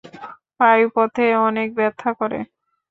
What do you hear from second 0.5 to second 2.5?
পায়ু পথে অনেক ব্যথা করে।